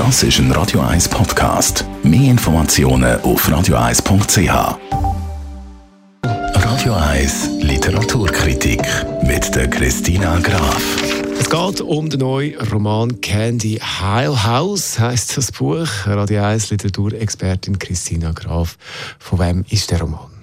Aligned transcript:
Das 0.00 0.22
ist 0.22 0.38
ein 0.38 0.50
Radio 0.52 0.80
1 0.80 1.10
Podcast. 1.10 1.84
Mehr 2.02 2.30
Informationen 2.30 3.20
auf 3.20 3.46
radio1.ch. 3.46 4.78
Radio 6.54 6.94
1 6.94 7.50
Literaturkritik 7.60 8.80
mit 9.24 9.54
der 9.54 9.68
Christina 9.68 10.38
Graf. 10.38 10.82
Es 11.38 11.50
geht 11.50 11.82
um 11.82 12.08
den 12.08 12.20
neuen 12.20 12.58
Roman 12.72 13.20
Candy 13.20 13.78
Heil 13.78 14.42
House, 14.42 14.98
heißt 14.98 15.36
das 15.36 15.52
Buch. 15.52 15.86
Radio 16.06 16.44
1 16.44 16.70
Literaturexpertin 16.70 17.78
Christina 17.78 18.32
Graf. 18.32 18.78
Von 19.18 19.38
wem 19.38 19.66
ist 19.68 19.90
der 19.90 20.00
Roman? 20.00 20.39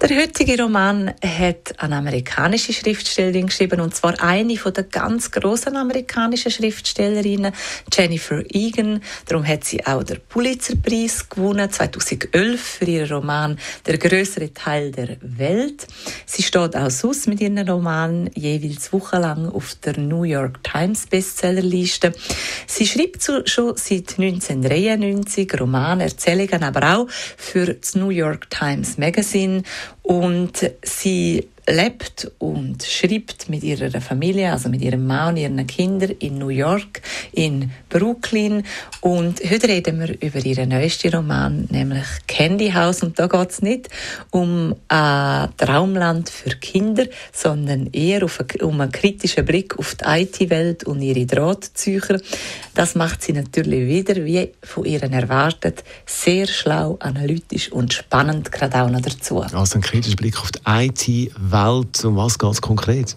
Der 0.00 0.14
heutige 0.14 0.62
Roman 0.62 1.14
hat 1.22 1.74
eine 1.78 1.96
amerikanische 1.96 2.72
Schriftstellerin 2.72 3.46
geschrieben, 3.46 3.80
und 3.80 3.94
zwar 3.94 4.20
eine 4.22 4.56
von 4.56 4.74
der 4.74 4.84
ganz 4.84 5.30
großen 5.30 5.74
amerikanischen 5.76 6.50
Schriftstellerinnen, 6.50 7.52
Jennifer 7.92 8.42
Egan. 8.50 9.00
Darum 9.26 9.46
hat 9.46 9.64
sie 9.64 9.84
auch 9.86 10.02
den 10.02 10.20
Pulitzerpreis 10.28 11.28
gewonnen 11.28 11.70
2011 11.70 12.60
für 12.60 12.84
ihren 12.84 13.10
Roman 13.10 13.58
Der 13.86 13.96
größere 13.96 14.52
Teil 14.52 14.92
der 14.92 15.16
Welt. 15.20 15.86
Sie 16.26 16.42
steht 16.42 16.76
auch 16.76 16.90
sonst 16.90 17.26
mit 17.26 17.40
ihren 17.40 17.66
Roman 17.68 18.30
jeweils 18.34 18.92
wochenlang 18.92 19.48
auf 19.48 19.76
der 19.76 19.98
New 19.98 20.24
York 20.24 20.62
Times 20.62 21.06
Bestsellerliste. 21.06 22.12
Sie 22.66 22.86
schreibt 22.86 23.22
schon 23.24 23.76
seit 23.76 24.18
1993 24.18 25.58
Romane, 25.58 26.04
Erzählungen, 26.04 26.62
aber 26.62 26.96
auch 26.96 27.06
für 27.08 27.74
das 27.74 27.94
New 27.94 28.10
York 28.10 28.50
Times 28.50 28.98
Magazine 28.98 29.62
und 30.02 30.70
sie 30.82 31.48
lebt 31.68 32.30
und 32.38 32.82
schreibt 32.84 33.48
mit 33.48 33.62
ihrer 33.62 34.00
Familie, 34.00 34.52
also 34.52 34.68
mit 34.68 34.82
ihrem 34.82 35.06
Mann 35.06 35.30
und 35.30 35.36
ihren 35.40 35.66
Kindern 35.66 36.10
in 36.18 36.38
New 36.38 36.48
York, 36.48 37.02
in 37.32 37.70
Brooklyn. 37.88 38.64
Und 39.00 39.40
heute 39.50 39.68
reden 39.68 39.98
wir 40.00 40.10
über 40.20 40.44
ihren 40.44 40.68
neuesten 40.68 41.14
Roman, 41.14 41.66
nämlich 41.70 42.06
Candy 42.26 42.70
House. 42.70 43.02
Und 43.02 43.18
da 43.18 43.26
geht 43.26 43.50
es 43.50 43.62
nicht 43.62 43.88
um 44.30 44.74
ein 44.88 45.48
Traumland 45.56 46.30
für 46.30 46.50
Kinder, 46.50 47.06
sondern 47.32 47.88
eher 47.92 48.26
um 48.60 48.80
einen 48.80 48.92
kritischen 48.92 49.44
Blick 49.44 49.78
auf 49.78 49.96
die 49.96 50.04
IT-Welt 50.06 50.84
und 50.84 51.02
ihre 51.02 51.26
Drahtzücher. 51.26 52.20
Das 52.74 52.94
macht 52.94 53.22
sie 53.22 53.32
natürlich 53.32 53.88
wieder, 53.88 54.24
wie 54.24 54.52
von 54.62 54.84
ihren 54.84 55.12
erwartet, 55.12 55.82
sehr 56.04 56.46
schlau, 56.46 56.96
analytisch 57.00 57.72
und 57.72 57.92
spannend, 57.92 58.52
gerade 58.52 58.82
auch 58.82 58.90
noch 58.90 59.00
dazu. 59.00 59.40
Also 59.40 59.76
ein 59.76 59.80
kritischer 59.80 60.16
Blick 60.16 60.38
auf 60.40 60.52
die 60.52 60.60
IT-Welt 60.66 61.55
Welt. 61.56 62.04
Um 62.04 62.16
was 62.16 62.38
geht 62.38 62.52
es 62.52 62.60
konkret? 62.60 63.16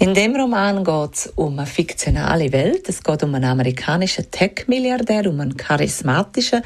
In 0.00 0.14
dem 0.14 0.36
Roman 0.36 0.84
geht 0.84 1.14
es 1.14 1.26
um 1.34 1.58
eine 1.58 1.66
fiktionale 1.66 2.52
Welt. 2.52 2.88
Es 2.88 3.02
geht 3.02 3.22
um 3.24 3.34
einen 3.34 3.50
amerikanischen 3.50 4.30
Tech-Milliardär, 4.30 5.28
um 5.28 5.40
einen 5.40 5.56
charismatischen 5.56 6.62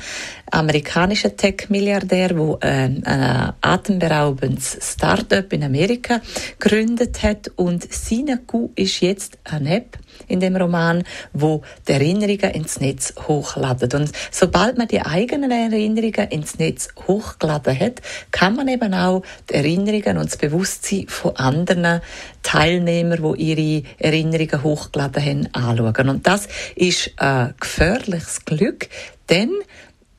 amerikanischen 0.53 1.37
Tech-Milliardär, 1.37 2.29
der 2.29 2.59
ein, 2.61 3.03
ein 3.05 3.53
atemberaubendes 3.63 4.79
Start-up 4.83 5.53
in 5.53 5.65
Amerika 5.65 6.21
gegründet 6.59 7.23
hat. 7.23 7.51
Und 7.57 7.91
seine 7.91 8.39
Kuh 8.39 8.71
ist 8.75 9.01
jetzt 9.01 9.39
eine 9.45 9.77
App 9.77 9.99
in 10.29 10.41
dem 10.41 10.55
Roman, 10.57 11.05
wo 11.33 11.63
die 11.89 11.93
Erinnerungen 11.93 12.51
ins 12.55 12.81
Netz 12.81 13.15
hochladen. 13.27 14.03
Und 14.03 14.13
sobald 14.31 14.77
man 14.77 14.89
die 14.89 15.01
eigenen 15.01 15.51
Erinnerungen 15.51 16.29
ins 16.29 16.59
Netz 16.59 16.89
hochgeladen 17.07 17.79
hat, 17.79 18.03
kann 18.31 18.55
man 18.55 18.69
eben 18.69 18.93
auch 18.93 19.23
die 19.49 19.55
Erinnerungen 19.55 20.19
und 20.19 20.27
das 20.27 20.37
Bewusstsein 20.37 21.07
von 21.09 21.35
anderen 21.37 22.03
Teilnehmern, 22.43 23.35
die 23.37 23.43
ihre 23.43 23.83
Erinnerungen 23.99 24.63
hochgeladen 24.63 25.25
haben, 25.25 25.49
anschauen. 25.55 26.09
Und 26.09 26.27
das 26.27 26.49
ist 26.75 27.13
ein 27.17 27.55
gefährliches 27.59 28.45
Glück, 28.45 28.89
denn 29.29 29.51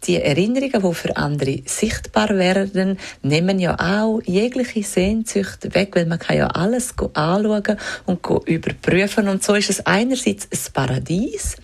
die 0.06 0.22
Erinnerungen, 0.22 0.82
die 0.82 0.94
für 0.94 1.16
andere 1.16 1.62
sichtbar 1.66 2.30
werden, 2.30 2.98
nehmen 3.22 3.60
ja 3.60 3.76
auch 3.80 4.22
jegliche 4.26 4.84
Sehnsucht 4.84 5.74
weg, 5.74 5.96
weil 5.96 6.06
man 6.06 6.20
kann 6.20 6.38
ja 6.38 6.48
alles 6.48 6.94
anschauen 7.14 7.78
und 8.06 8.20
überprüfen. 8.46 9.28
Und 9.28 9.44
so 9.44 9.56
ist 9.56 9.70
es 9.70 9.86
einerseits 9.86 10.48
ein 10.52 10.74
Paradies, 10.74 11.56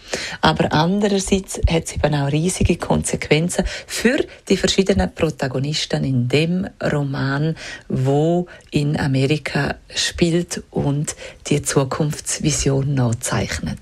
aber 0.41 0.71
andererseits 0.73 1.59
hat 1.69 1.85
es 1.85 1.95
eben 1.95 2.15
auch 2.15 2.31
riesige 2.31 2.77
Konsequenzen 2.77 3.65
für 3.87 4.25
die 4.47 4.57
verschiedenen 4.57 5.13
Protagonisten 5.13 6.03
in 6.03 6.27
dem 6.27 6.67
Roman, 6.91 7.55
wo 7.87 8.47
in 8.71 8.99
Amerika 8.99 9.75
spielt 9.93 10.63
und 10.71 11.15
die 11.47 11.61
Zukunftsvision 11.61 12.93
nachzeichnet. 12.93 13.79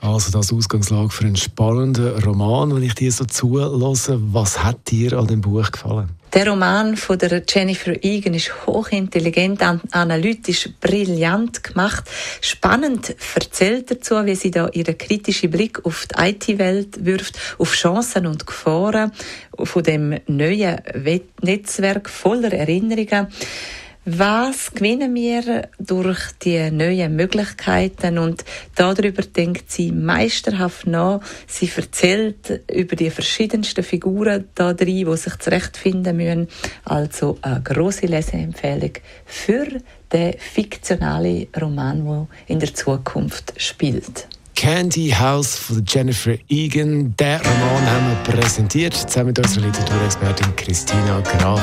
Also 0.00 0.30
das 0.30 0.52
Ausgangslage 0.52 1.10
für 1.10 1.24
einen 1.24 1.36
spannenden 1.36 2.22
Roman, 2.22 2.74
wenn 2.74 2.82
ich 2.82 2.94
dir 2.94 3.10
so 3.10 3.24
zulasse. 3.24 4.18
Was 4.32 4.62
hat 4.62 4.90
dir 4.90 5.14
an 5.14 5.26
dem 5.26 5.40
Buch 5.40 5.70
gefallen? 5.70 6.10
Der 6.34 6.46
Roman 6.46 6.96
von 6.96 7.18
der 7.18 7.42
Jennifer 7.48 7.92
Egan 8.04 8.34
ist 8.34 8.52
hochintelligent, 8.66 9.62
analytisch, 9.92 10.68
brillant 10.78 11.64
gemacht, 11.64 12.04
spannend 12.42 13.16
erzählt 13.34 13.90
dazu, 13.90 14.26
wie 14.26 14.34
sie 14.34 14.50
da 14.50 14.68
ihren 14.68 14.98
kritischen 14.98 15.50
Blick 15.50 15.84
auf 15.86 16.06
die 16.06 16.22
IT-Welt 16.22 17.04
wirft, 17.06 17.38
auf 17.58 17.72
Chancen 17.72 18.26
und 18.26 18.46
Gefahren 18.46 19.10
von 19.56 19.82
dem 19.82 20.20
neuen 20.26 20.78
Netzwerk 21.40 22.10
voller 22.10 22.52
Erinnerungen. 22.52 23.28
Was 24.10 24.70
gewinnen 24.72 25.14
wir 25.14 25.68
durch 25.78 26.32
die 26.42 26.70
neuen 26.70 27.14
Möglichkeiten? 27.14 28.16
Und 28.16 28.42
darüber 28.74 29.20
denkt 29.20 29.70
sie 29.70 29.92
meisterhaft 29.92 30.86
nach. 30.86 31.20
Sie 31.46 31.70
erzählt 31.76 32.62
über 32.72 32.96
die 32.96 33.10
verschiedensten 33.10 33.84
Figuren 33.84 34.48
da 34.54 34.72
drin, 34.72 35.04
die 35.04 35.16
sich 35.18 35.36
zurechtfinden 35.36 36.16
müssen. 36.16 36.48
Also 36.84 37.36
eine 37.42 37.60
große 37.60 38.06
Leseempfehlung 38.06 38.92
für 39.26 39.66
den 40.10 40.34
fiktionalen 40.38 41.48
Roman, 41.60 42.02
der 42.02 42.26
in 42.46 42.60
der 42.60 42.74
Zukunft 42.74 43.52
spielt. 43.58 44.26
Candy 44.54 45.10
House 45.10 45.56
von 45.56 45.84
Jennifer 45.86 46.38
Egan. 46.48 47.14
Der 47.18 47.40
Roman 47.40 47.86
haben 47.86 48.06
wir 48.08 48.32
präsentiert, 48.32 48.94
zusammen 48.94 49.26
mit 49.28 49.38
unserer 49.38 49.66
Literaturexpertin 49.66 50.56
Christina 50.56 51.20
Graf. 51.20 51.62